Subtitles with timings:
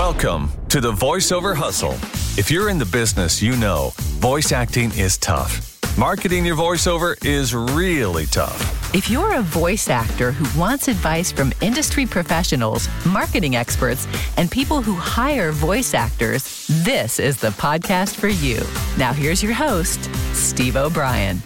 [0.00, 1.92] Welcome to the VoiceOver Hustle.
[2.38, 5.78] If you're in the business, you know voice acting is tough.
[5.98, 8.94] Marketing your voiceover is really tough.
[8.94, 14.08] If you're a voice actor who wants advice from industry professionals, marketing experts,
[14.38, 18.62] and people who hire voice actors, this is the podcast for you.
[18.96, 21.42] Now, here's your host, Steve O'Brien.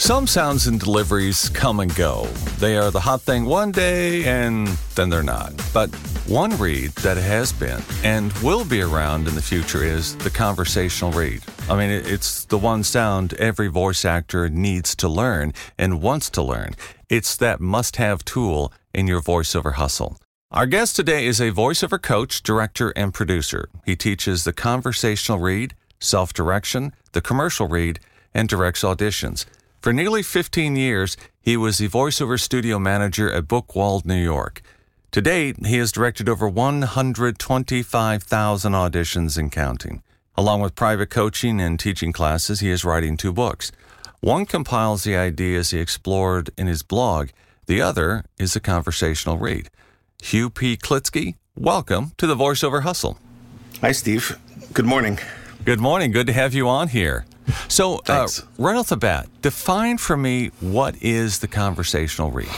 [0.00, 2.24] Some sounds and deliveries come and go.
[2.58, 5.52] They are the hot thing one day and then they're not.
[5.74, 5.94] But
[6.26, 11.12] one read that has been and will be around in the future is the conversational
[11.12, 11.42] read.
[11.68, 16.42] I mean, it's the one sound every voice actor needs to learn and wants to
[16.42, 16.76] learn.
[17.10, 20.16] It's that must have tool in your voiceover hustle.
[20.50, 23.68] Our guest today is a voiceover coach, director, and producer.
[23.84, 28.00] He teaches the conversational read, self direction, the commercial read,
[28.32, 29.44] and directs auditions.
[29.80, 34.60] For nearly 15 years, he was the voiceover studio manager at Buchwald, New York.
[35.12, 40.02] To date, he has directed over 125,000 auditions and counting.
[40.36, 43.72] Along with private coaching and teaching classes, he is writing two books.
[44.20, 47.30] One compiles the ideas he explored in his blog,
[47.64, 49.70] the other is a conversational read.
[50.22, 50.76] Hugh P.
[50.76, 53.16] Klitzke, welcome to the VoiceOver Hustle.
[53.80, 54.38] Hi, Steve.
[54.74, 55.18] Good morning.
[55.64, 56.10] Good morning.
[56.10, 57.24] Good to have you on here.
[57.68, 62.48] So, uh, right off the bat, define for me what is the conversational read?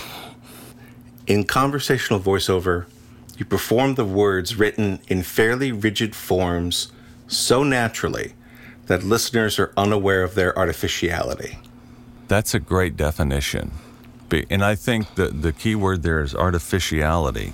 [1.27, 2.87] In conversational voiceover,
[3.37, 6.93] you perform the words written in fairly rigid forms
[7.27, 8.35] so naturally
[8.87, 11.59] that listeners are unaware of their artificiality.
[12.29, 13.73] That's a great definition.
[14.51, 17.53] And I think that the key word there is artificiality.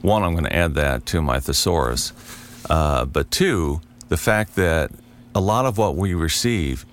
[0.00, 2.12] One, I'm going to add that to my thesaurus.
[2.68, 4.90] Uh, but two, the fact that
[5.34, 6.86] a lot of what we receive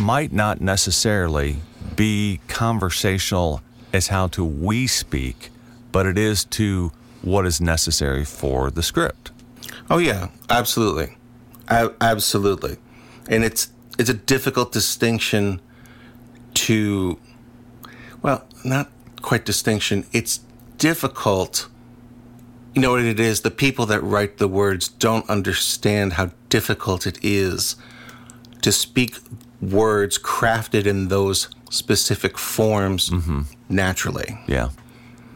[0.00, 1.56] might not necessarily
[1.96, 3.60] be conversational
[3.92, 5.50] as how to we speak,
[5.92, 6.90] but it is to
[7.22, 9.30] what is necessary for the script.
[9.90, 11.16] Oh yeah, absolutely,
[11.68, 12.78] absolutely,
[13.28, 15.60] and it's it's a difficult distinction
[16.54, 17.18] to,
[18.22, 18.90] well, not
[19.22, 20.04] quite distinction.
[20.12, 20.40] It's
[20.78, 21.68] difficult.
[22.74, 23.42] You know what it is?
[23.42, 27.76] The people that write the words don't understand how difficult it is
[28.62, 29.16] to speak
[29.60, 33.42] words crafted in those specific forms mm-hmm.
[33.68, 34.38] naturally.
[34.46, 34.70] Yeah.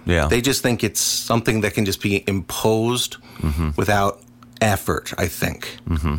[0.05, 0.27] Yeah.
[0.27, 3.71] They just think it's something that can just be imposed mm-hmm.
[3.77, 4.23] without
[4.61, 5.79] effort, I think.
[5.89, 6.17] Mm-hmm.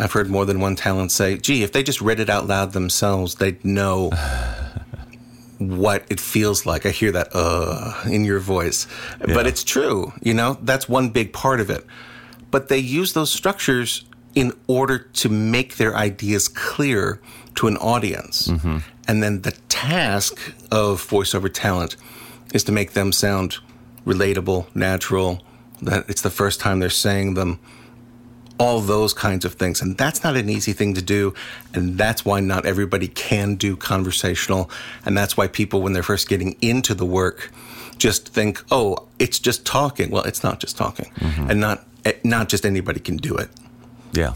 [0.00, 2.72] I've heard more than one talent say, gee, if they just read it out loud
[2.72, 4.10] themselves, they'd know
[5.58, 6.86] what it feels like.
[6.86, 8.86] I hear that uh in your voice.
[9.26, 9.34] Yeah.
[9.34, 11.84] But it's true, you know, that's one big part of it.
[12.50, 14.04] But they use those structures
[14.34, 17.20] in order to make their ideas clear
[17.56, 18.48] to an audience.
[18.48, 18.78] Mm-hmm.
[19.08, 20.38] And then the task
[20.70, 21.96] of voiceover talent
[22.54, 23.58] is to make them sound
[24.06, 25.42] relatable, natural,
[25.82, 27.58] that it's the first time they're saying them,
[28.58, 29.80] all those kinds of things.
[29.80, 31.34] And that's not an easy thing to do.
[31.74, 34.70] And that's why not everybody can do conversational.
[35.04, 37.52] And that's why people, when they're first getting into the work,
[37.98, 40.10] just think, oh, it's just talking.
[40.10, 41.10] Well, it's not just talking.
[41.16, 41.50] Mm-hmm.
[41.50, 43.48] And not, eh, not just anybody can do it.
[44.12, 44.34] Yeah.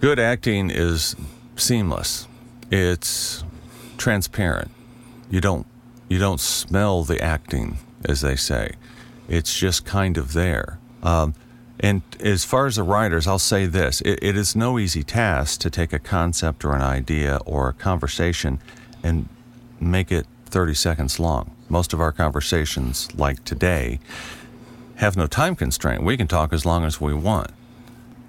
[0.00, 1.16] Good acting is
[1.56, 2.26] seamless.
[2.70, 3.44] It's
[3.98, 4.70] transparent.
[5.30, 5.66] You don't
[6.08, 8.72] you don't smell the acting, as they say.
[9.28, 10.78] It's just kind of there.
[11.02, 11.32] Um,
[11.82, 15.60] and as far as the writers, I'll say this it, it is no easy task
[15.60, 18.60] to take a concept or an idea or a conversation
[19.02, 19.28] and
[19.80, 21.54] make it 30 seconds long.
[21.68, 23.98] Most of our conversations, like today,
[24.96, 26.02] have no time constraint.
[26.02, 27.50] We can talk as long as we want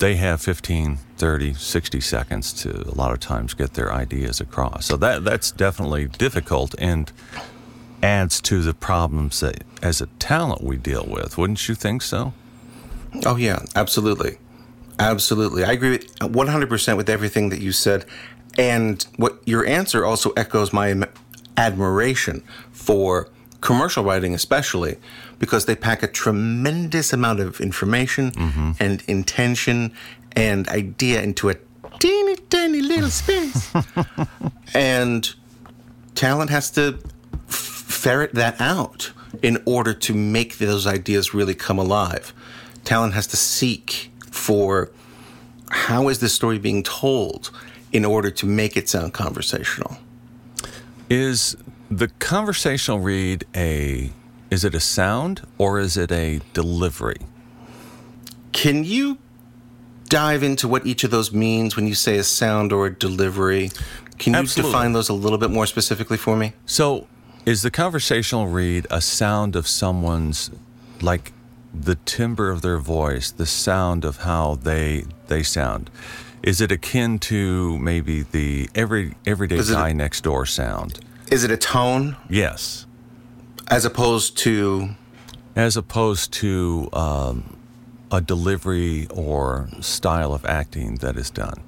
[0.03, 4.85] they have 15, 30, 60 seconds to a lot of times get their ideas across.
[4.85, 7.09] So that that's definitely difficult and
[8.01, 11.37] adds to the problems that as a talent we deal with.
[11.37, 12.33] Wouldn't you think so?
[13.25, 14.37] Oh yeah, absolutely.
[14.99, 15.63] Absolutely.
[15.63, 18.05] I agree with 100% with everything that you said.
[18.57, 21.07] And what your answer also echoes my
[21.57, 23.29] admiration for
[23.61, 24.97] commercial writing especially
[25.39, 28.71] because they pack a tremendous amount of information mm-hmm.
[28.79, 29.93] and intention
[30.33, 31.55] and idea into a
[31.99, 33.73] teeny tiny little space.
[34.73, 35.33] and
[36.15, 36.99] talent has to
[37.47, 39.11] ferret that out
[39.41, 42.33] in order to make those ideas really come alive.
[42.83, 44.91] Talent has to seek for
[45.69, 47.49] how is this story being told
[47.91, 49.97] in order to make it sound conversational.
[51.09, 51.55] Is
[51.89, 54.11] the conversational read a
[54.49, 57.17] is it a sound or is it a delivery?
[58.51, 59.17] Can you
[60.09, 63.71] dive into what each of those means when you say a sound or a delivery?
[64.19, 64.71] Can you Absolutely.
[64.71, 66.53] define those a little bit more specifically for me?
[66.67, 67.07] So,
[67.47, 70.51] is the conversational read a sound of someone's
[71.01, 71.33] like
[71.73, 75.89] the timbre of their voice, the sound of how they they sound.
[76.43, 80.99] Is it akin to maybe the every everyday Is it- guy next door sound?
[81.31, 82.85] Is it a tone Yes,
[83.69, 84.89] as opposed to
[85.55, 87.57] as opposed to um,
[88.11, 91.61] a delivery or style of acting that is done.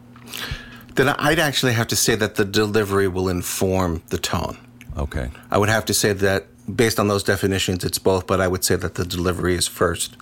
[0.95, 4.57] then I'd actually have to say that the delivery will inform the tone.
[4.97, 5.29] Okay.
[5.51, 8.63] I would have to say that based on those definitions, it's both, but I would
[8.63, 10.17] say that the delivery is first.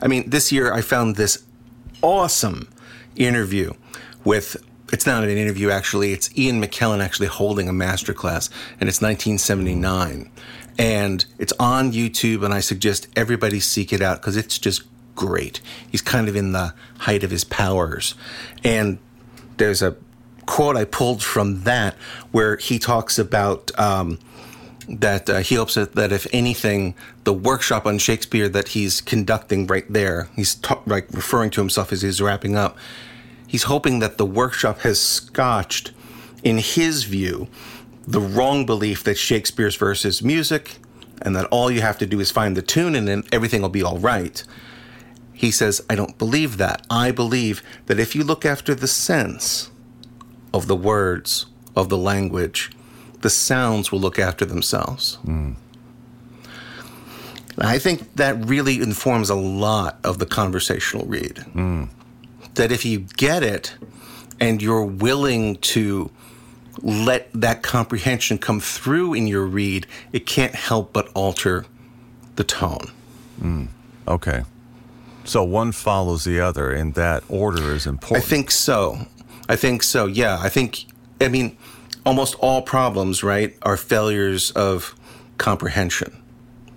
[0.00, 1.44] I mean, this year I found this
[2.02, 2.68] awesome
[3.16, 3.72] interview
[4.24, 4.56] with.
[4.92, 6.12] It's not an interview, actually.
[6.12, 10.30] It's Ian McKellen actually holding a masterclass, and it's 1979.
[10.78, 14.82] And it's on YouTube, and I suggest everybody seek it out because it's just
[15.14, 15.60] great.
[15.90, 18.14] He's kind of in the height of his powers.
[18.64, 18.98] And
[19.56, 19.96] there's a
[20.46, 21.94] quote I pulled from that
[22.30, 24.18] where he talks about um,
[24.88, 26.94] that uh, he hopes that, that if anything,
[27.24, 31.92] the workshop on Shakespeare that he's conducting right there, he's ta- like referring to himself
[31.92, 32.76] as he's wrapping up.
[33.46, 35.92] He's hoping that the workshop has scotched,
[36.42, 37.48] in his view,
[38.06, 40.78] the wrong belief that Shakespeare's verse is music,
[41.20, 43.68] and that all you have to do is find the tune and then everything will
[43.68, 44.42] be all right.
[45.32, 46.84] He says, I don't believe that.
[46.90, 49.70] I believe that if you look after the sense
[50.52, 52.70] of the words, of the language,
[53.22, 55.18] the sounds will look after themselves.
[57.58, 61.44] I think that really informs a lot of the conversational read.
[62.54, 63.74] That if you get it
[64.40, 66.10] and you're willing to
[66.82, 71.66] let that comprehension come through in your read, it can't help but alter
[72.36, 73.68] the tone.
[74.08, 74.42] Okay.
[75.24, 78.24] So one follows the other, and that order is important.
[78.24, 79.06] I think so.
[79.48, 80.06] I think so.
[80.06, 80.38] Yeah.
[80.40, 80.86] I think,
[81.20, 81.56] I mean,
[82.04, 84.94] almost all problems, right, are failures of
[85.38, 86.18] comprehension.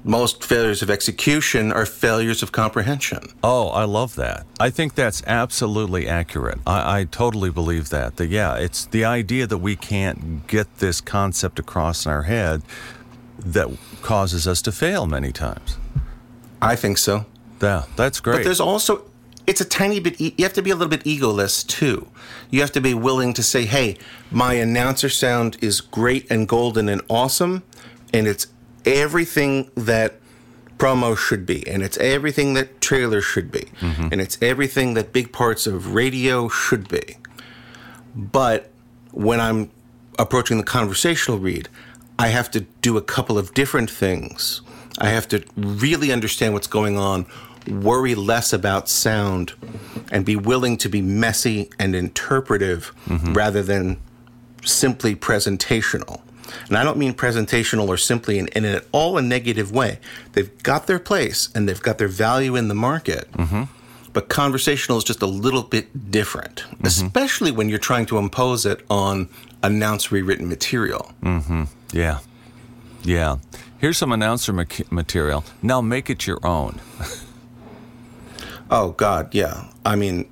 [0.03, 3.33] Most failures of execution are failures of comprehension.
[3.43, 4.45] Oh, I love that.
[4.59, 6.59] I think that's absolutely accurate.
[6.67, 8.17] I, I totally believe that.
[8.17, 12.61] That yeah, it's the idea that we can't get this concept across in our head
[13.39, 13.67] that
[14.03, 15.77] causes us to fail many times.
[16.61, 17.25] I think so.
[17.59, 18.37] Yeah, that's great.
[18.37, 19.09] But there's also,
[19.47, 22.07] it's a tiny bit, you have to be a little bit egoless too.
[22.49, 23.97] You have to be willing to say, hey,
[24.31, 27.63] my announcer sound is great and golden and awesome,
[28.13, 28.47] and it's
[28.85, 30.19] everything that
[30.77, 34.09] promo should be, and it's everything that trailer should be, mm-hmm.
[34.11, 37.17] and it's everything that big parts of radio should be.
[38.15, 38.71] But
[39.11, 39.71] when I'm
[40.19, 41.69] approaching the conversational read,
[42.17, 44.61] I have to do a couple of different things.
[44.99, 47.25] I have to really understand what's going on,
[47.67, 49.53] worry less about sound,
[50.11, 53.33] and be willing to be messy and interpretive mm-hmm.
[53.33, 53.97] rather than
[54.63, 56.21] simply presentational.
[56.67, 59.99] And I don't mean presentational or simply in, in at all a negative way.
[60.33, 63.31] They've got their place and they've got their value in the market.
[63.33, 63.63] Mm-hmm.
[64.13, 66.85] But conversational is just a little bit different, mm-hmm.
[66.85, 69.29] especially when you're trying to impose it on
[69.61, 71.11] announce rewritten material.
[71.91, 72.19] yeah,
[73.03, 73.37] yeah.
[73.77, 75.43] Here's some announcer ma- material.
[75.61, 76.79] Now make it your own.
[78.69, 79.65] Oh God, yeah.
[79.85, 80.29] I mean,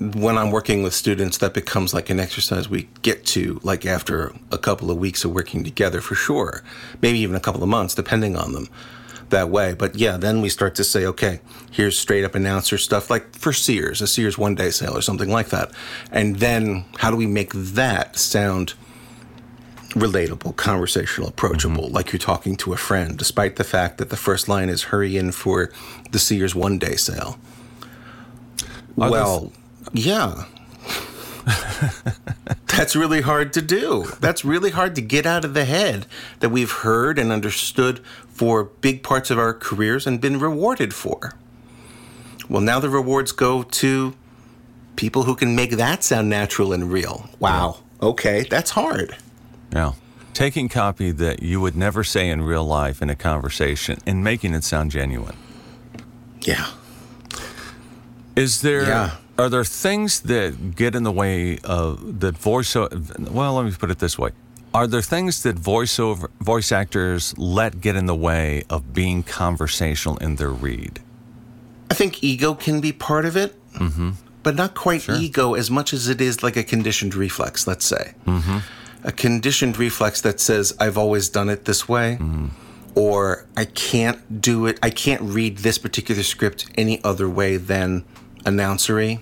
[0.00, 4.32] when I'm working with students, that becomes like an exercise we get to like after
[4.50, 6.62] a couple of weeks of working together for sure.
[7.00, 8.68] Maybe even a couple of months, depending on them.
[9.30, 11.40] That way, but yeah, then we start to say, okay,
[11.72, 15.30] here's straight up announcer stuff, like for Sears, a Sears one day sale or something
[15.30, 15.72] like that.
[16.12, 18.74] And then how do we make that sound
[19.94, 24.48] relatable, conversational, approachable, like you're talking to a friend, despite the fact that the first
[24.48, 25.70] line is hurry in for
[26.10, 27.38] the Sears one day sale.
[29.00, 29.52] Are well,
[29.92, 30.44] yeah.
[32.66, 34.06] That's really hard to do.
[34.20, 36.06] That's really hard to get out of the head
[36.40, 41.34] that we've heard and understood for big parts of our careers and been rewarded for.
[42.48, 44.14] Well, now the rewards go to
[44.96, 47.28] people who can make that sound natural and real.
[47.38, 47.78] Wow.
[48.02, 49.16] Okay, that's hard.
[49.74, 49.92] Yeah.
[50.32, 54.54] Taking copy that you would never say in real life in a conversation and making
[54.54, 55.36] it sound genuine.
[56.42, 56.66] Yeah.
[58.36, 59.10] Is there Yeah.
[59.38, 63.90] are there things that get in the way of that voice well, let me put
[63.90, 64.30] it this way.
[64.72, 70.16] Are there things that voiceover voice actors let get in the way of being conversational
[70.16, 70.98] in their read?
[71.90, 74.10] I think ego can be part of it, mm-hmm.
[74.42, 78.14] but not quite ego as much as it is like a conditioned reflex, let's say.
[78.26, 78.58] Mm-hmm.
[79.04, 82.18] A conditioned reflex that says, I've always done it this way,
[82.94, 88.04] or I can't do it, I can't read this particular script any other way than
[88.44, 89.20] announcery.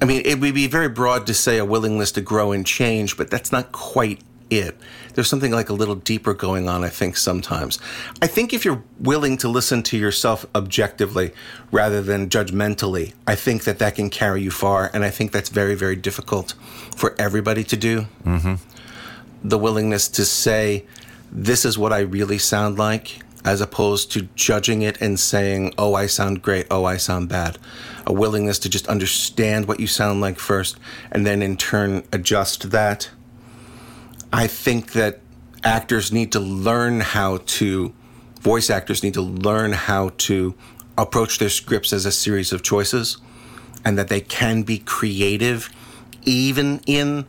[0.00, 3.16] I mean, it would be very broad to say a willingness to grow and change,
[3.16, 4.76] but that's not quite it.
[5.14, 7.78] There's something like a little deeper going on, I think, sometimes.
[8.20, 11.32] I think if you're willing to listen to yourself objectively
[11.70, 14.90] rather than judgmentally, I think that that can carry you far.
[14.92, 16.54] And I think that's very, very difficult
[16.96, 18.06] for everybody to do.
[18.24, 18.54] Mm-hmm.
[19.44, 20.86] The willingness to say,
[21.30, 25.94] this is what I really sound like, as opposed to judging it and saying, oh,
[25.94, 27.58] I sound great, oh, I sound bad.
[28.06, 30.78] A willingness to just understand what you sound like first
[31.10, 33.10] and then in turn adjust that.
[34.32, 35.20] I think that
[35.64, 37.92] actors need to learn how to,
[38.40, 40.54] voice actors need to learn how to
[40.96, 43.18] approach their scripts as a series of choices
[43.84, 45.70] and that they can be creative
[46.24, 47.26] even in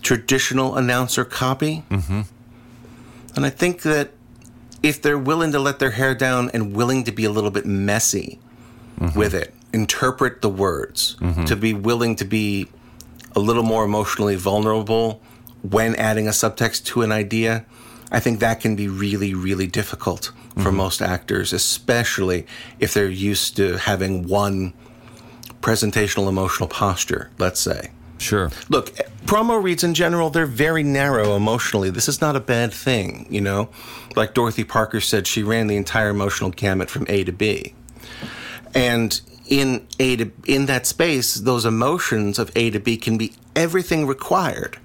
[0.00, 1.84] traditional announcer copy.
[1.90, 2.22] Mm-hmm.
[3.36, 4.12] And I think that
[4.82, 7.66] if they're willing to let their hair down and willing to be a little bit
[7.66, 8.38] messy
[8.98, 9.18] mm-hmm.
[9.18, 11.44] with it, interpret the words, mm-hmm.
[11.44, 12.68] to be willing to be
[13.36, 15.20] a little more emotionally vulnerable
[15.62, 17.64] when adding a subtext to an idea,
[18.10, 20.76] I think that can be really, really difficult for mm-hmm.
[20.76, 22.46] most actors, especially
[22.80, 24.72] if they're used to having one
[25.60, 27.90] presentational emotional posture, let's say.
[28.20, 28.50] Sure.
[28.68, 31.88] Look, promo reads in general, they're very narrow emotionally.
[31.88, 33.70] This is not a bad thing, you know?
[34.14, 37.74] Like Dorothy Parker said, she ran the entire emotional gamut from A to B.
[38.74, 43.32] And in A to in that space, those emotions of A to B can be
[43.56, 44.78] everything required.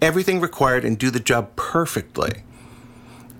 [0.00, 2.42] Everything required and do the job perfectly.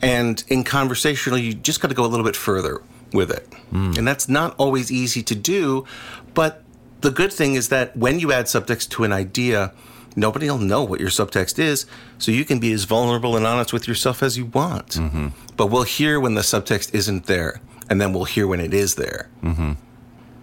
[0.03, 2.83] And in conversational, you just got to go a little bit further
[3.13, 3.49] with it.
[3.73, 3.99] Mm.
[3.99, 5.87] And that's not always easy to do,
[6.35, 6.63] but
[7.01, 9.73] the good thing is that when you add subtext to an idea,
[10.17, 11.87] nobody will know what your subtext is,
[12.19, 14.89] so you can be as vulnerable and honest with yourself as you want.
[14.91, 15.29] Mm-hmm.
[15.57, 18.95] But we'll hear when the subtext isn't there, and then we'll hear when it is
[18.97, 19.29] there.
[19.43, 19.73] Mm-hmm.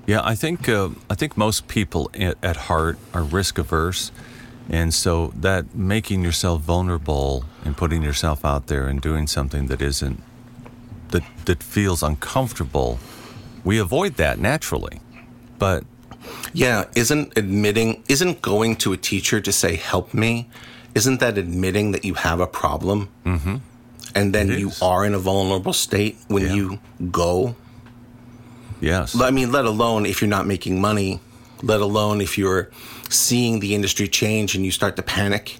[0.06, 4.12] Yeah, I think uh, I think most people at, at heart are risk averse,
[4.70, 9.82] and so that making yourself vulnerable and putting yourself out there and doing something that
[9.82, 10.24] isn't
[11.10, 13.00] that that feels uncomfortable,
[13.66, 15.02] we avoid that naturally.
[15.60, 15.84] But
[16.53, 20.50] yeah, isn't admitting, isn't going to a teacher to say, help me,
[20.96, 23.10] isn't that admitting that you have a problem?
[23.25, 23.58] Mm-hmm.
[24.15, 26.53] And then you are in a vulnerable state when yeah.
[26.53, 26.79] you
[27.12, 27.56] go?
[28.82, 29.20] Yes.
[29.20, 31.20] I mean, let alone if you're not making money,
[31.62, 32.72] let alone if you're
[33.10, 35.58] seeing the industry change and you start to panic,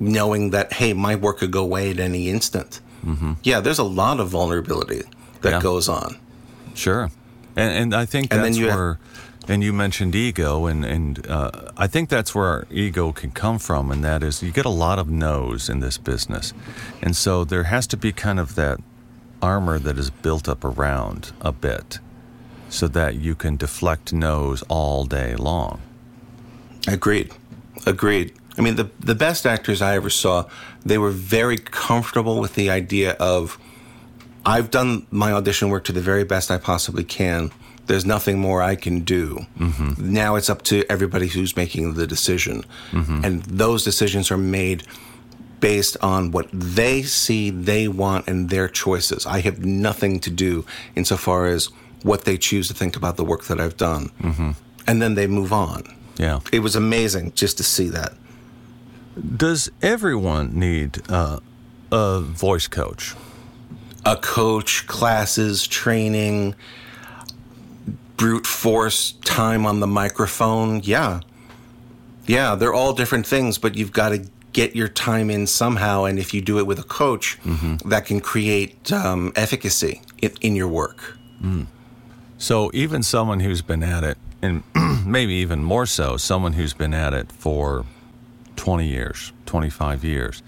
[0.00, 2.80] knowing that, hey, my work could go away at any instant.
[3.04, 3.34] Mm-hmm.
[3.44, 5.02] Yeah, there's a lot of vulnerability
[5.42, 5.60] that yeah.
[5.60, 6.18] goes on.
[6.74, 7.10] Sure.
[7.56, 8.94] And, and I think and that's where.
[8.94, 8.98] Have,
[9.48, 13.58] and you mentioned ego, and and uh, I think that's where our ego can come
[13.58, 16.52] from, and that is you get a lot of no's in this business,
[17.02, 18.78] and so there has to be kind of that
[19.42, 21.98] armor that is built up around a bit,
[22.68, 25.80] so that you can deflect no's all day long.
[26.86, 27.32] Agreed,
[27.86, 28.32] agreed.
[28.58, 30.48] I mean, the the best actors I ever saw,
[30.84, 33.58] they were very comfortable with the idea of,
[34.44, 37.50] I've done my audition work to the very best I possibly can
[37.90, 39.46] there's nothing more I can do.
[39.58, 40.12] Mm-hmm.
[40.12, 42.64] Now it's up to everybody who's making the decision.
[42.92, 43.24] Mm-hmm.
[43.24, 44.84] And those decisions are made
[45.58, 49.26] based on what they see they want and their choices.
[49.26, 51.68] I have nothing to do insofar as
[52.02, 54.10] what they choose to think about the work that I've done.
[54.22, 54.52] Mm-hmm.
[54.86, 55.82] And then they move on.
[56.16, 56.40] Yeah.
[56.52, 58.12] It was amazing just to see that.
[59.36, 61.40] Does everyone need uh,
[61.90, 63.16] a voice coach?
[64.06, 66.54] A coach, classes, training
[68.20, 70.82] brute force time on the microphone.
[70.84, 71.20] Yeah.
[72.26, 76.04] Yeah, they're all different things, but you've got to get your time in somehow.
[76.04, 77.88] And if you do it with a coach, mm-hmm.
[77.88, 81.16] that can create um, efficacy in, in, your work.
[81.42, 81.66] Mm.
[82.36, 84.64] So even someone who's been at it, and
[85.06, 87.86] maybe even more so, someone who's been at it for
[88.56, 90.42] 20 years, 25 years,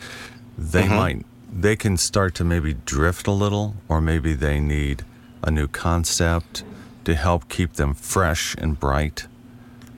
[0.58, 0.94] they mm-hmm.
[0.94, 5.06] might, they can start to maybe drift a little, or maybe they need
[5.42, 6.64] a new concept
[7.04, 9.26] to help keep them fresh and bright?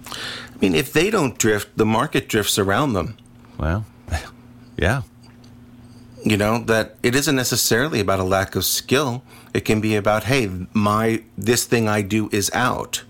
[0.06, 3.16] I mean, if they don't drift, the market drifts around them.
[3.58, 3.84] Well,
[4.76, 5.02] yeah.
[6.22, 9.22] You know, that it isn't necessarily about a lack of skill.
[9.52, 13.04] It can be about, hey, my this thing I do is out.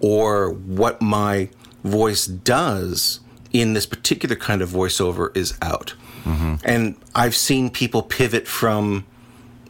[0.00, 1.48] Or what my
[1.84, 3.20] voice does
[3.52, 5.94] in this particular kind of voiceover is out.
[6.24, 6.56] Mm-hmm.
[6.64, 9.06] And I've seen people pivot from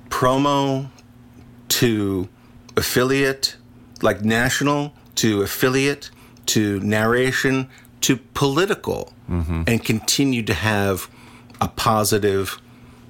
[0.08, 0.88] promo
[1.68, 2.28] to
[2.76, 3.56] affiliate
[4.02, 6.10] like national to affiliate
[6.46, 7.68] to narration
[8.02, 9.62] to political mm-hmm.
[9.66, 11.08] and continue to have
[11.60, 12.60] a positive,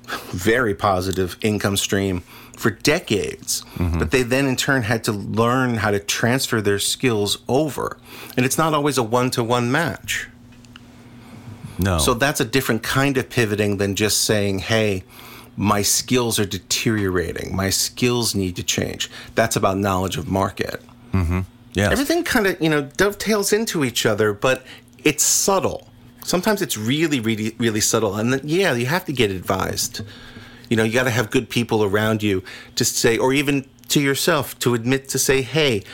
[0.07, 2.21] very positive income stream
[2.57, 3.63] for decades.
[3.75, 3.99] Mm-hmm.
[3.99, 7.99] But they then in turn had to learn how to transfer their skills over.
[8.37, 10.29] And it's not always a one to one match.
[11.79, 11.99] No.
[11.99, 15.05] So that's a different kind of pivoting than just saying, hey,
[15.57, 17.55] my skills are deteriorating.
[17.57, 19.11] My skills need to change.
[19.35, 20.83] That's about knowledge of market.
[21.13, 21.41] Mm-hmm.
[21.73, 21.93] Yes.
[21.93, 24.65] Everything kind of, you know, dovetails into each other, but
[25.05, 25.89] it's subtle.
[26.25, 28.17] Sometimes it's really, really, really subtle.
[28.17, 30.01] And then, yeah, you have to get advised.
[30.69, 32.43] You know, you got to have good people around you
[32.75, 35.85] to say, or even to yourself to admit to say, hey,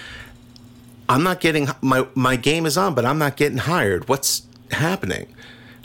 [1.08, 4.08] I'm not getting my my game is on, but I'm not getting hired.
[4.08, 5.34] What's happening?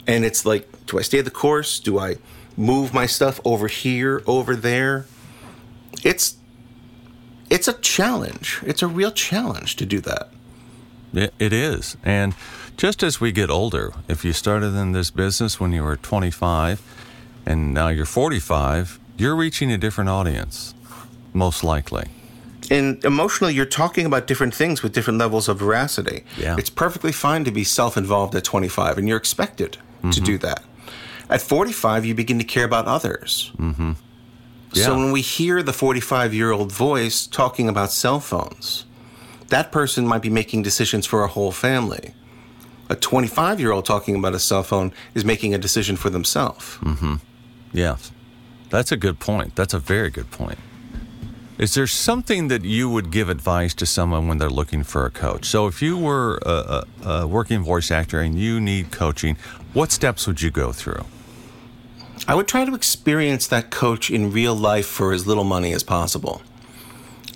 [0.06, 1.78] And it's like, do I stay the course?
[1.80, 2.16] Do I
[2.58, 5.06] move my stuff over here, over there?
[6.04, 6.36] It's
[7.48, 8.60] it's a challenge.
[8.66, 10.28] It's a real challenge to do that.
[11.14, 11.96] It, it is.
[12.04, 12.34] And
[12.76, 16.82] just as we get older, if you started in this business when you were 25
[17.46, 20.74] and now you're 45, you're reaching a different audience,
[21.32, 22.08] most likely.
[22.70, 26.24] And emotionally, you're talking about different things with different levels of veracity.
[26.36, 26.56] Yeah.
[26.58, 30.24] It's perfectly fine to be self involved at 25, and you're expected to mm-hmm.
[30.24, 30.62] do that.
[31.30, 33.52] At 45, you begin to care about others.
[33.58, 33.92] Mm-hmm.
[34.72, 38.84] So when we hear the 45 year old voice talking about cell phones,
[39.48, 42.14] that person might be making decisions for a whole family.
[42.88, 46.78] A 25 year old talking about a cell phone is making a decision for themselves.
[47.72, 48.12] Yes.
[48.70, 49.56] That's a good point.
[49.56, 50.58] That's a very good point.
[51.58, 55.10] Is there something that you would give advice to someone when they're looking for a
[55.10, 55.44] coach?
[55.46, 59.36] So, if you were a, a, a working voice actor and you need coaching,
[59.72, 61.04] what steps would you go through?
[62.26, 65.82] I would try to experience that coach in real life for as little money as
[65.82, 66.42] possible.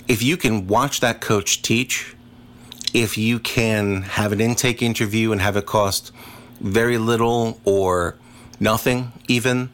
[0.08, 2.14] If you can watch that coach teach,
[2.92, 6.12] if you can have an intake interview and have it cost
[6.60, 8.16] very little or
[8.60, 9.70] nothing, even,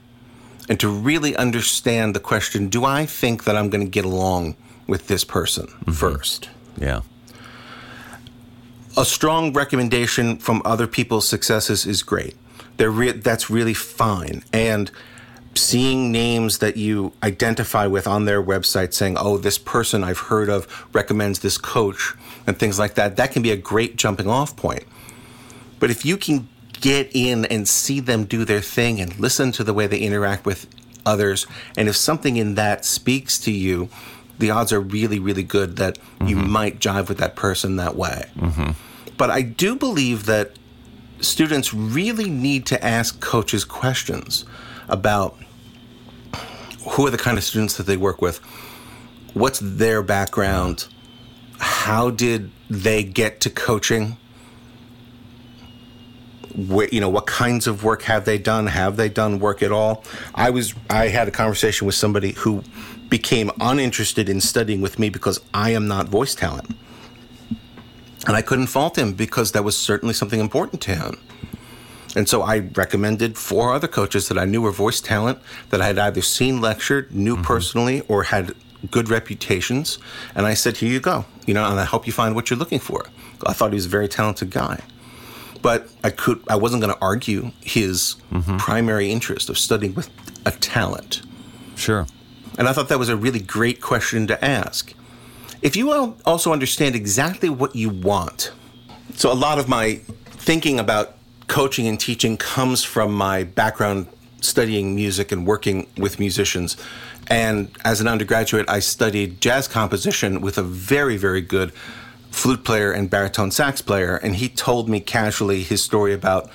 [0.68, 4.56] and to really understand the question do I think that I'm going to get along
[4.86, 5.92] with this person mm-hmm.
[5.92, 6.48] first?
[6.76, 7.00] Yeah.
[8.96, 12.36] a strong recommendation from other people's successes is great.
[12.78, 14.42] They're re- that's really fine.
[14.52, 14.90] And
[15.54, 20.49] seeing names that you identify with on their website saying, oh, this person I've heard
[20.49, 22.14] of recommends this coach
[22.47, 24.85] and things like that, that can be a great jumping off point.
[25.80, 29.64] But if you can get in and see them do their thing and listen to
[29.64, 30.66] the way they interact with
[31.05, 33.88] others, and if something in that speaks to you,
[34.38, 36.50] the odds are really, really good that you mm-hmm.
[36.50, 38.31] might jive with that person that way.
[38.37, 38.70] Mm-hmm.
[39.16, 40.52] But I do believe that
[41.20, 44.44] students really need to ask coaches questions
[44.88, 45.37] about
[46.90, 48.38] who are the kind of students that they work with,
[49.35, 50.87] what's their background,
[51.59, 54.16] how did they get to coaching
[56.59, 59.72] wh- you know what kinds of work have they done have they done work at
[59.72, 60.04] all?
[60.35, 62.62] I was i had a conversation with somebody who
[63.09, 66.76] became uninterested in studying with me because i am not voice talent
[68.28, 71.18] and i couldn't fault him because that was certainly something important to him
[72.16, 75.38] and so I recommended four other coaches that I knew were voice talent
[75.70, 77.44] that I had either seen lectured, knew mm-hmm.
[77.44, 78.54] personally, or had
[78.90, 79.98] good reputations.
[80.34, 81.26] And I said, here you go.
[81.46, 83.06] You know, and I help you find what you're looking for.
[83.46, 84.80] I thought he was a very talented guy.
[85.60, 88.58] But I could I wasn't going to argue his mm-hmm.
[88.58, 90.08] primary interest of studying with
[90.46, 91.22] a talent.
[91.74, 92.06] Sure.
[92.58, 94.94] And I thought that was a really great question to ask.
[95.61, 98.53] If you al- also understand exactly what you want,
[99.14, 101.16] so a lot of my thinking about
[101.49, 104.07] coaching and teaching comes from my background
[104.40, 106.77] studying music and working with musicians.
[107.27, 111.73] And as an undergraduate, I studied jazz composition with a very, very good
[112.31, 114.16] flute player and baritone sax player.
[114.16, 116.49] And he told me casually his story about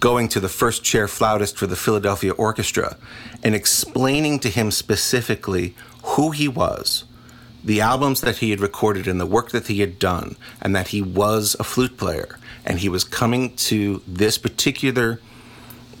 [0.00, 2.96] going to the first chair flautist for the Philadelphia Orchestra
[3.42, 7.04] and explaining to him specifically who he was,
[7.64, 10.88] the albums that he had recorded, and the work that he had done, and that
[10.88, 12.38] he was a flute player.
[12.64, 15.20] And he was coming to this particular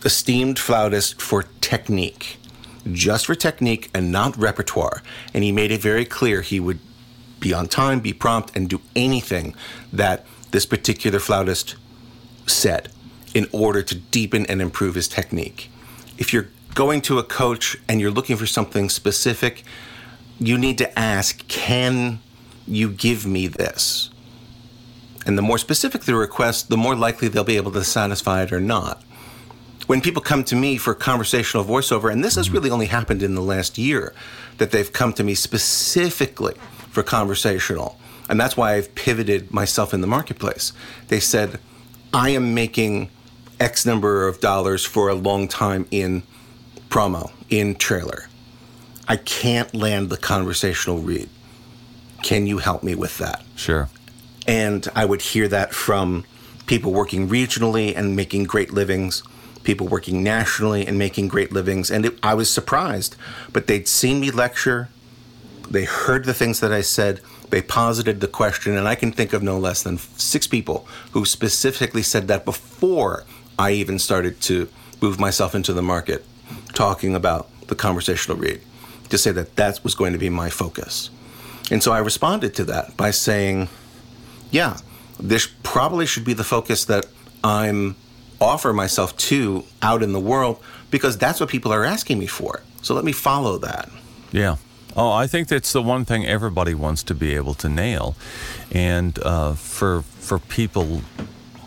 [0.04, 2.38] esteemed flautist for technique,
[2.90, 5.02] just for technique and not repertoire.
[5.34, 6.78] And he made it very clear he would
[7.38, 9.54] be on time, be prompt, and do anything
[9.92, 11.76] that this particular flautist
[12.46, 12.90] said
[13.34, 15.70] in order to deepen and improve his technique.
[16.18, 19.64] If you're going to a coach and you're looking for something specific,
[20.40, 22.18] you need to ask, can
[22.66, 24.10] you give me this?
[25.26, 28.52] And the more specific the request, the more likely they'll be able to satisfy it
[28.52, 29.02] or not.
[29.86, 33.34] When people come to me for conversational voiceover, and this has really only happened in
[33.34, 34.14] the last year,
[34.56, 36.54] that they've come to me specifically
[36.90, 37.98] for conversational,
[38.28, 40.72] and that's why I've pivoted myself in the marketplace.
[41.08, 41.60] They said,
[42.14, 43.10] I am making
[43.58, 46.22] X number of dollars for a long time in
[46.88, 48.28] promo, in trailer.
[49.10, 51.28] I can't land the conversational read.
[52.22, 53.42] Can you help me with that?
[53.56, 53.88] Sure.
[54.46, 56.24] And I would hear that from
[56.66, 59.22] people working regionally and making great livings
[59.62, 61.90] people working nationally and making great livings.
[61.90, 63.16] And it, I was surprised,
[63.52, 64.88] but they'd seen me lecture,
[65.68, 67.20] they heard the things that I said,
[67.50, 71.24] they posited the question, and I can think of no less than six people who
[71.24, 73.24] specifically said that before
[73.58, 74.68] I even started to
[75.00, 76.24] move myself into the market,
[76.72, 78.60] talking about the conversational read,
[79.10, 81.10] to say that that was going to be my focus.
[81.70, 83.68] And so I responded to that by saying,
[84.50, 84.78] yeah,
[85.18, 87.06] this probably should be the focus that
[87.44, 87.96] I'm
[88.40, 90.58] offer myself to out in the world
[90.90, 92.62] because that's what people are asking me for.
[92.82, 93.90] So let me follow that.
[94.32, 94.56] Yeah.
[94.96, 98.16] Oh, I think that's the one thing everybody wants to be able to nail,
[98.72, 101.02] and uh, for for people,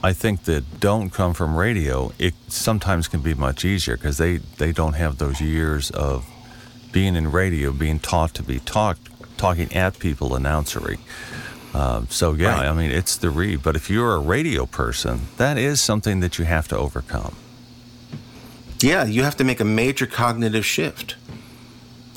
[0.04, 4.38] I think that don't come from radio, it sometimes can be much easier because they
[4.58, 6.26] they don't have those years of
[6.94, 11.00] being in radio, being taught to be talked, talking at people, announcery.
[11.74, 12.68] Um, so yeah, right.
[12.68, 13.64] I mean it's the read.
[13.64, 17.36] But if you're a radio person, that is something that you have to overcome.
[18.80, 21.16] Yeah, you have to make a major cognitive shift.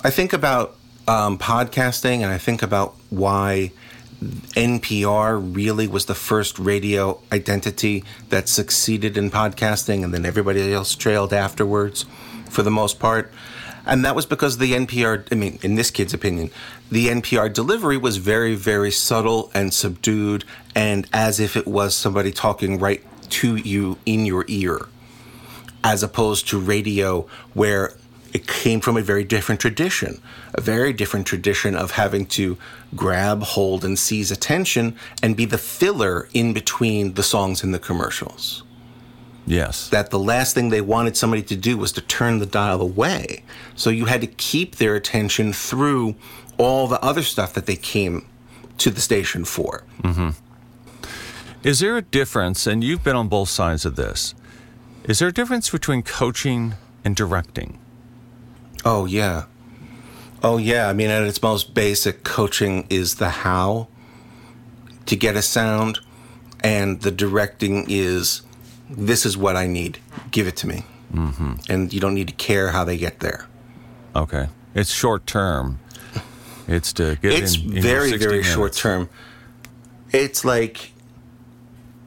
[0.05, 0.77] I think about
[1.09, 3.73] um, podcasting, and I think about why
[4.21, 10.95] NPR really was the first radio identity that succeeded in podcasting, and then everybody else
[10.95, 12.05] trailed afterwards,
[12.51, 13.33] for the most part.
[13.87, 16.51] And that was because the NPR, I mean, in this kid's opinion,
[16.91, 20.45] the NPR delivery was very, very subtle and subdued,
[20.75, 24.87] and as if it was somebody talking right to you in your ear,
[25.85, 27.95] as opposed to radio, where
[28.35, 30.21] it came from a very different tradition,
[30.53, 32.59] a very different tradition of having to
[32.95, 37.79] grab, hold, and seize attention and be the filler in between the songs and the
[37.79, 38.63] commercials.
[39.47, 39.89] Yes.
[39.91, 43.45] That the last thing they wanted somebody to do was to turn the dial away.
[43.77, 46.17] So you had to keep their attention through
[46.59, 48.27] all the other stuff that they came
[48.79, 49.85] to the station for.
[50.03, 50.31] Mm-hmm.
[51.63, 54.35] Is there a difference, and you've been on both sides of this,
[55.05, 57.79] is there a difference between coaching and directing?
[58.85, 59.45] Oh, yeah.
[60.43, 60.89] Oh, yeah.
[60.89, 63.89] I mean, at its most basic, coaching is the how
[65.07, 66.01] to get a sound,
[66.63, 68.43] and the directing is
[68.91, 69.99] this is what I need.
[70.31, 70.85] Give it to me.
[71.13, 71.73] Mm-hmm.
[71.73, 73.47] And you don't need to care how they get there.
[74.15, 74.49] Okay.
[74.75, 75.81] It's short term.
[76.69, 78.49] It's to get It's in, in very, very minutes.
[78.53, 79.09] short term.
[80.13, 80.93] It's like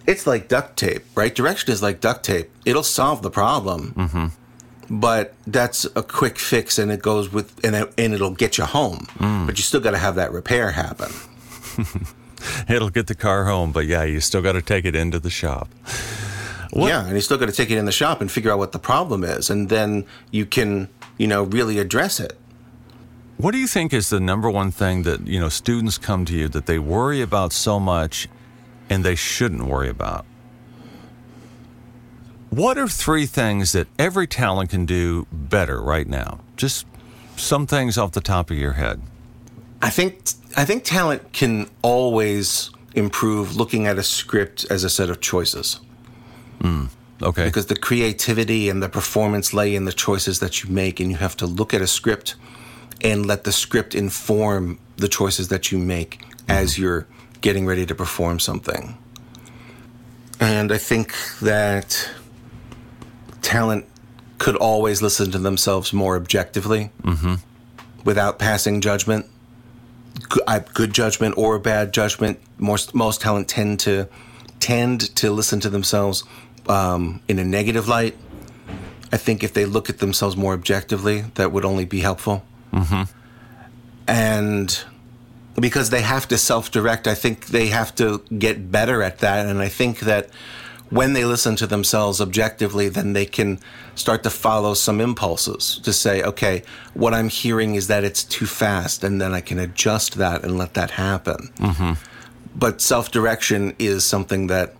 [0.05, 1.33] it's like duct tape, right?
[1.33, 2.49] Direction is like duct tape.
[2.65, 3.93] It'll solve the problem.
[3.95, 4.99] Mm-hmm.
[4.99, 8.65] But that's a quick fix and it goes with and, it, and it'll get you
[8.65, 9.07] home.
[9.19, 9.45] Mm.
[9.45, 11.11] But you still got to have that repair happen.
[12.69, 15.29] It'll get the car home, but yeah, you still got to take it into the
[15.29, 15.69] shop.
[16.71, 16.87] What?
[16.87, 18.71] Yeah, and you still got to take it in the shop and figure out what
[18.71, 22.37] the problem is, and then you can, you know, really address it.
[23.37, 26.33] What do you think is the number one thing that you know students come to
[26.33, 28.27] you that they worry about so much,
[28.89, 30.25] and they shouldn't worry about?
[32.49, 36.39] What are three things that every talent can do better right now?
[36.57, 36.85] Just
[37.35, 39.01] some things off the top of your head.
[39.81, 45.09] I think I think talent can always improve looking at a script as a set
[45.09, 45.79] of choices.
[46.59, 46.89] Mm,
[47.21, 47.45] okay.
[47.45, 51.17] Because the creativity and the performance lay in the choices that you make, and you
[51.17, 52.35] have to look at a script
[53.01, 56.51] and let the script inform the choices that you make mm-hmm.
[56.51, 57.07] as you're
[57.41, 58.97] getting ready to perform something.
[60.39, 62.09] And I think that
[63.41, 63.85] talent
[64.37, 67.35] could always listen to themselves more objectively mm-hmm.
[68.03, 69.25] without passing judgment.
[70.73, 72.39] Good judgment or bad judgment.
[72.57, 74.07] Most most talent tend to
[74.59, 76.23] tend to listen to themselves
[76.69, 78.15] um, in a negative light.
[79.11, 82.43] I think if they look at themselves more objectively, that would only be helpful.
[82.71, 83.03] Mm-hmm.
[84.07, 84.83] And
[85.59, 89.47] because they have to self direct, I think they have to get better at that.
[89.47, 90.29] And I think that
[90.89, 93.59] when they listen to themselves objectively, then they can
[93.95, 98.45] start to follow some impulses to say, okay, what I'm hearing is that it's too
[98.45, 101.51] fast, and then I can adjust that and let that happen.
[101.57, 101.93] Mm-hmm.
[102.55, 104.73] But self direction is something that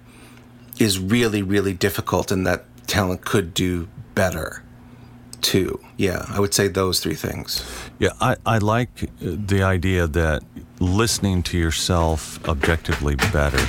[0.80, 4.64] is really, really difficult and that talent could do better
[5.42, 5.80] too.
[5.98, 7.64] Yeah, I would say those three things.
[8.00, 10.44] Yeah, I, I like the idea that
[10.80, 13.66] listening to yourself objectively better.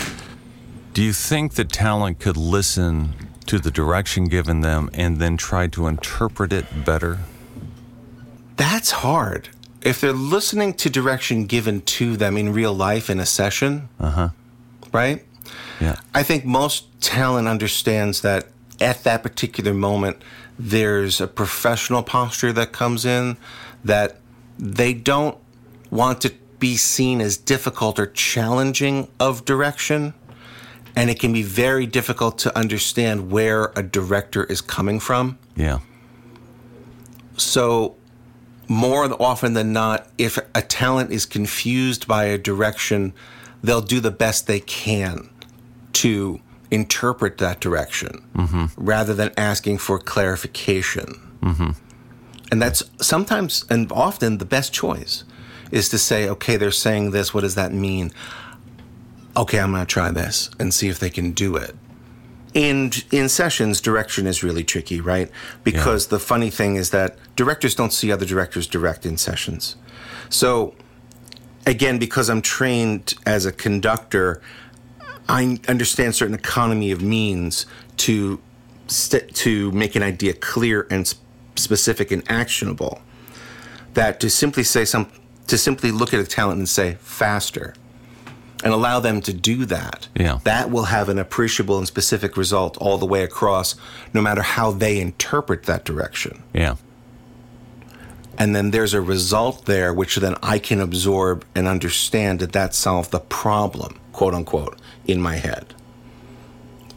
[0.93, 3.15] Do you think that talent could listen
[3.47, 7.19] to the direction given them and then try to interpret it better?
[8.57, 9.49] That's hard.
[9.83, 14.31] If they're listening to direction given to them in real life in a session, uh-huh.
[14.93, 15.25] right?
[15.81, 15.97] Yeah.
[16.15, 18.49] I think most talent understands that
[18.81, 20.23] at that particular moment,
[20.59, 23.37] there's a professional posture that comes in
[23.85, 24.19] that
[24.59, 25.39] they don't
[25.91, 30.15] want to be seen as difficult or challenging of direction.
[30.97, 35.39] and it can be very difficult to understand where a director is coming from.
[35.55, 35.79] Yeah.
[37.37, 37.95] So,
[38.67, 43.13] more often than not, if a talent is confused by a direction,
[43.63, 45.31] they'll do the best they can
[45.95, 48.67] to interpret that direction mm-hmm.
[48.77, 51.21] rather than asking for clarification.
[51.43, 51.71] Mm-hmm.
[52.53, 55.25] And that's sometimes and often the best choice
[55.71, 57.33] is to say, okay, they're saying this.
[57.33, 58.13] What does that mean?
[59.37, 61.77] Okay, I'm going to try this and see if they can do it.
[62.53, 65.31] In in sessions, direction is really tricky, right?
[65.63, 69.77] Because the funny thing is that directors don't see other directors direct in sessions.
[70.29, 70.75] So
[71.65, 74.43] again, because I'm trained as a conductor,
[75.29, 77.67] I understand certain economy of means
[77.99, 78.41] to
[78.87, 81.15] st- to make an idea clear and s-
[81.57, 83.01] specific and actionable.
[83.95, 85.09] That to simply say some
[85.47, 87.75] to simply look at a talent and say faster
[88.63, 90.07] and allow them to do that.
[90.15, 90.39] Yeah.
[90.45, 93.75] That will have an appreciable and specific result all the way across
[94.13, 96.77] no matter how they interpret that direction Yeah.
[98.41, 102.75] And then there's a result there which then I can absorb and understand that that
[102.75, 105.75] solved the problem, quote unquote, in my head.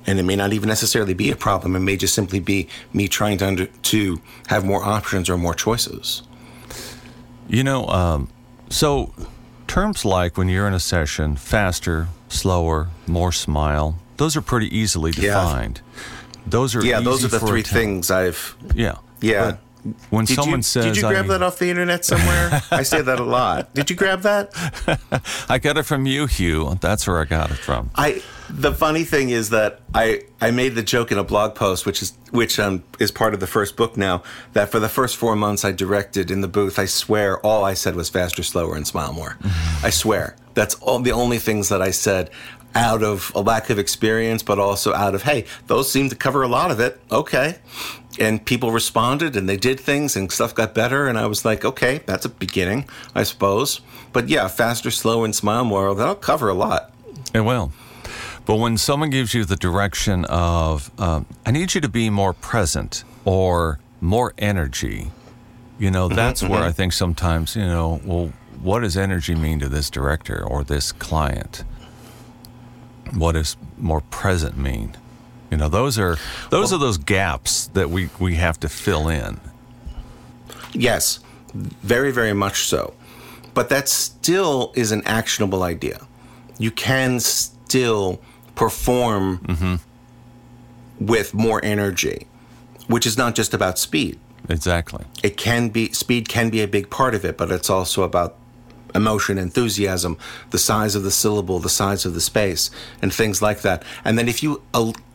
[0.08, 1.75] And it may not even necessarily be a problem.
[1.75, 5.53] It may just simply be me trying to under, to have more options or more
[5.53, 6.23] choices.
[7.49, 8.29] You know, um,
[8.69, 9.13] so
[9.67, 15.12] terms like when you're in a session, faster, slower, more smile, those are pretty easily
[15.12, 15.34] Yeah.
[15.43, 15.82] defined.
[16.47, 18.56] Those are Yeah, those are the three things I've.
[18.73, 18.95] Yeah.
[19.21, 19.58] Yeah.
[20.09, 22.61] When Did someone you, says, Did you grab I, that off the internet somewhere?
[22.71, 23.73] I say that a lot.
[23.73, 24.53] Did you grab that?
[25.49, 26.77] I got it from you, Hugh.
[26.79, 27.91] That's where I got it from.
[27.95, 31.85] I the funny thing is that I I made the joke in a blog post,
[31.85, 34.23] which is which um is part of the first book now.
[34.53, 37.73] That for the first four months I directed in the booth, I swear all I
[37.73, 39.37] said was faster, slower, and smile more.
[39.83, 42.29] I swear that's all the only things that I said
[42.75, 46.43] out of a lack of experience, but also out of hey, those seem to cover
[46.43, 46.99] a lot of it.
[47.11, 47.57] Okay.
[48.19, 51.08] And people responded and they did things and stuff got better.
[51.08, 53.82] And I was like, okay, that's a beginning, I suppose.
[54.12, 56.93] But yeah, faster, slower, and smile more, that'll cover a lot.
[57.34, 57.71] It will.
[58.45, 62.34] But when someone gives you the direction of, um, I need you to be more
[62.34, 65.12] present or more energy,
[65.80, 69.69] you know, that's where I think sometimes, you know, well, what does energy mean to
[69.69, 71.63] this director or this client?
[73.13, 74.95] What does more present mean?
[75.53, 76.17] You know, those are
[76.49, 79.39] those are those gaps that we, we have to fill in.
[80.73, 81.19] Yes,
[81.53, 82.95] very, very much so.
[83.53, 86.07] But that still is an actionable idea.
[86.57, 88.19] You can still
[88.55, 91.05] perform mm-hmm.
[91.05, 92.25] with more energy,
[92.87, 94.17] which is not just about speed.
[94.49, 95.05] Exactly.
[95.21, 98.37] It can be speed can be a big part of it, but it's also about
[98.95, 100.17] emotion, enthusiasm,
[100.49, 102.71] the size of the syllable, the size of the space,
[103.03, 103.83] and things like that.
[104.03, 104.63] And then if you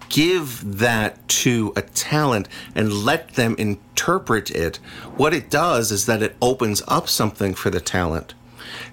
[0.08, 4.76] give that to a talent and let them interpret it,
[5.16, 8.34] what it does is that it opens up something for the talent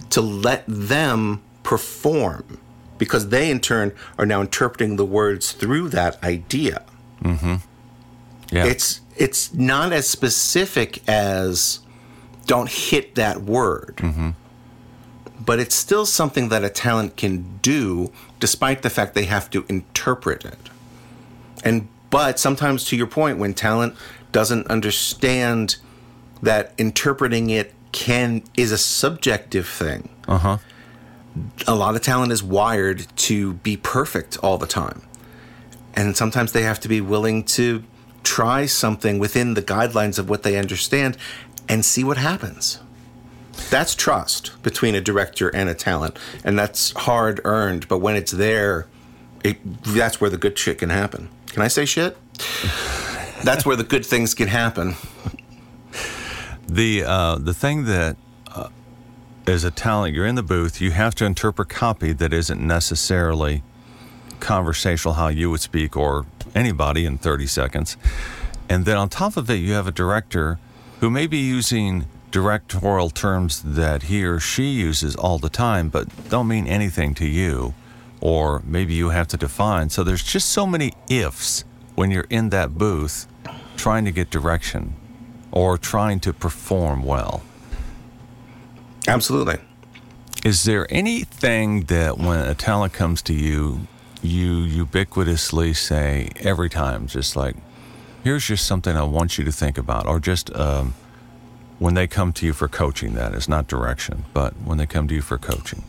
[0.09, 2.59] to let them perform
[2.97, 6.83] because they in turn are now interpreting the words through that idea.
[7.21, 7.55] Mm-hmm.
[8.51, 8.65] Yeah.
[8.65, 11.79] it's it's not as specific as
[12.45, 13.95] don't hit that word.
[13.97, 14.29] Mm-hmm.
[15.43, 19.65] But it's still something that a talent can do despite the fact they have to
[19.67, 20.69] interpret it
[21.65, 23.95] and but sometimes to your point when talent
[24.31, 25.75] doesn't understand
[26.41, 30.57] that interpreting it can is a subjective thing uh-huh.
[31.67, 35.01] a lot of talent is wired to be perfect all the time.
[35.95, 37.83] And sometimes they have to be willing to
[38.23, 41.17] try something within the guidelines of what they understand
[41.69, 42.79] and see what happens.
[43.69, 46.17] That's trust between a director and a talent.
[46.43, 48.87] And that's hard earned, but when it's there,
[49.43, 51.29] it, that's where the good shit can happen.
[51.55, 52.17] Can I say shit?
[53.45, 54.95] That's where the good things can happen.
[56.67, 58.17] The uh, the thing that
[58.53, 58.67] uh,
[59.47, 63.63] as a talent, you're in the booth, you have to interpret copy that isn't necessarily
[64.41, 67.95] conversational how you would speak or anybody in 30 seconds.
[68.67, 70.59] And then on top of it, you have a director
[70.99, 76.09] who may be using directorial terms that he or she uses all the time, but
[76.27, 77.73] don't mean anything to you,
[78.21, 79.89] or maybe you have to define.
[79.89, 81.63] So there's just so many ifs
[81.95, 83.27] when you're in that booth
[83.77, 84.95] trying to get direction
[85.51, 87.43] or trying to perform well.
[89.07, 89.57] Absolutely.
[90.43, 93.87] Is there anything that when a talent comes to you,
[94.21, 97.55] you ubiquitously say every time, just like,
[98.23, 100.93] here's just something I want you to think about, or just um,
[101.79, 105.07] when they come to you for coaching, that is not direction, but when they come
[105.07, 105.83] to you for coaching?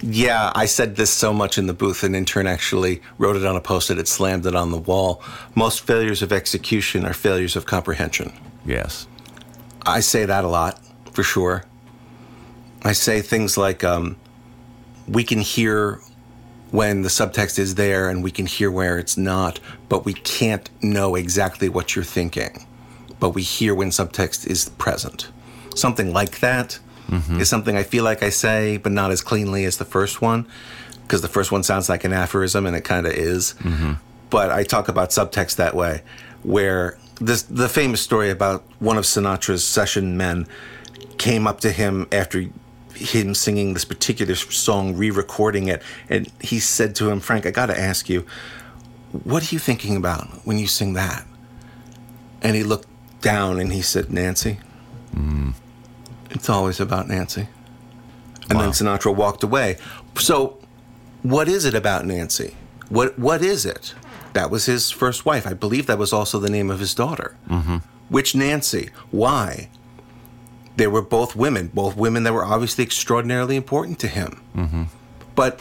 [0.00, 3.56] Yeah, I said this so much in the booth, an intern actually wrote it on
[3.56, 5.22] a post it, it slammed it on the wall.
[5.54, 8.32] Most failures of execution are failures of comprehension.
[8.64, 9.08] Yes.
[9.84, 10.80] I say that a lot,
[11.12, 11.64] for sure.
[12.82, 14.16] I say things like, um,
[15.08, 16.00] we can hear
[16.70, 19.58] when the subtext is there and we can hear where it's not,
[19.88, 22.66] but we can't know exactly what you're thinking.
[23.18, 25.28] But we hear when subtext is present.
[25.74, 26.78] Something like that
[27.08, 27.40] mm-hmm.
[27.40, 30.46] is something I feel like I say, but not as cleanly as the first one,
[31.02, 33.54] because the first one sounds like an aphorism and it kind of is.
[33.60, 33.94] Mm-hmm.
[34.30, 36.02] But I talk about subtext that way,
[36.42, 40.46] where this the famous story about one of Sinatra's session men
[41.16, 42.46] came up to him after
[42.94, 47.66] him singing this particular song, re-recording it, and he said to him, "Frank, I got
[47.66, 48.26] to ask you,
[49.24, 51.24] what are you thinking about when you sing that?"
[52.42, 52.88] And he looked
[53.20, 54.58] down and he said, "Nancy."
[55.16, 55.54] Mm.
[56.30, 57.48] It's always about Nancy.
[58.48, 58.62] And wow.
[58.62, 59.76] then Sinatra walked away.
[60.16, 60.58] So,
[61.22, 62.54] what is it about Nancy?
[62.88, 63.94] What What is it?
[64.32, 65.46] That was his first wife.
[65.46, 67.36] I believe that was also the name of his daughter.
[67.48, 67.78] Mm-hmm.
[68.08, 68.90] Which Nancy?
[69.10, 69.68] Why?
[70.76, 74.42] They were both women, both women that were obviously extraordinarily important to him.
[74.54, 74.84] Mm-hmm.
[75.34, 75.60] But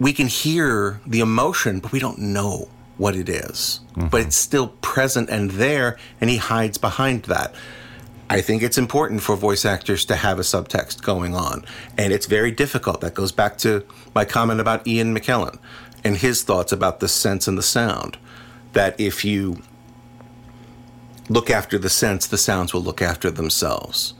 [0.00, 3.80] we can hear the emotion, but we don't know what it is.
[3.96, 4.08] Mm-hmm.
[4.08, 7.54] But it's still present and there, and he hides behind that.
[8.32, 11.66] I think it's important for voice actors to have a subtext going on.
[11.98, 13.02] And it's very difficult.
[13.02, 15.58] That goes back to my comment about Ian McKellen
[16.02, 18.16] and his thoughts about the sense and the sound.
[18.72, 19.62] That if you
[21.28, 24.14] look after the sense, the sounds will look after themselves.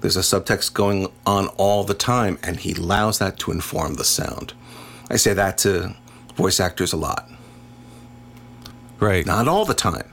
[0.00, 4.04] There's a subtext going on all the time, and he allows that to inform the
[4.04, 4.54] sound.
[5.10, 5.94] I say that to
[6.36, 7.28] voice actors a lot.
[8.98, 9.26] Right.
[9.26, 10.10] Not all the time.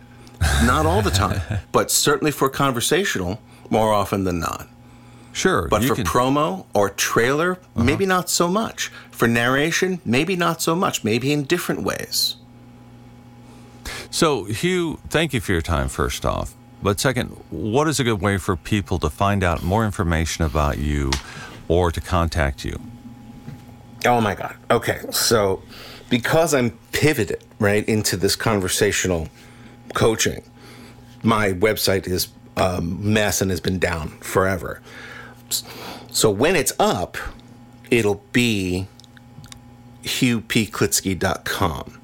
[0.63, 4.67] Not all the time, but certainly for conversational, more often than not.
[5.33, 5.67] Sure.
[5.67, 6.05] But for can...
[6.05, 7.83] promo or trailer, uh-huh.
[7.83, 8.87] maybe not so much.
[9.11, 11.03] For narration, maybe not so much.
[11.03, 12.37] Maybe in different ways.
[14.09, 16.53] So, Hugh, thank you for your time, first off.
[16.81, 20.77] But second, what is a good way for people to find out more information about
[20.77, 21.11] you
[21.67, 22.79] or to contact you?
[24.05, 24.55] Oh my God.
[24.71, 25.01] Okay.
[25.11, 25.63] So,
[26.09, 29.27] because I'm pivoted right into this conversational
[29.95, 30.43] coaching,
[31.23, 34.81] my website is a mess and has been down forever.
[36.11, 37.17] So when it's up,
[37.89, 38.87] it'll be
[40.03, 41.99] hughpklitzke.com.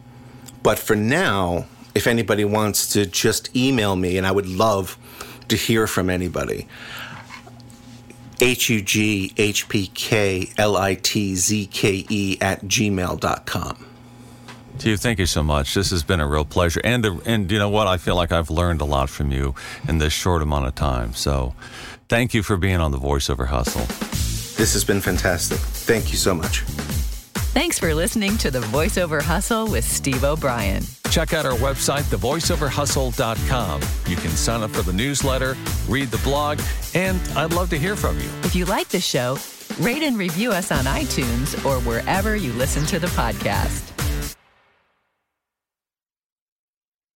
[0.63, 4.97] But for now, if anybody wants to just email me, and I would love
[5.47, 6.67] to hear from anybody,
[8.39, 13.85] H U G H P K L I T Z K E at gmail.com.
[14.81, 15.73] Hugh, thank you so much.
[15.73, 16.81] This has been a real pleasure.
[16.83, 17.87] And, and you know what?
[17.87, 19.55] I feel like I've learned a lot from you
[19.87, 21.13] in this short amount of time.
[21.13, 21.53] So
[22.09, 23.85] thank you for being on the VoiceOver Hustle.
[24.57, 25.57] This has been fantastic.
[25.57, 26.61] Thank you so much.
[27.53, 30.83] Thanks for listening to the VoiceOver Hustle with Steve O'Brien.
[31.09, 33.81] Check out our website, thevoiceoverhustle.com.
[34.07, 35.57] You can sign up for the newsletter,
[35.89, 36.61] read the blog,
[36.93, 38.29] and I'd love to hear from you.
[38.43, 39.37] If you like the show,
[39.79, 44.00] rate and review us on iTunes or wherever you listen to the podcast.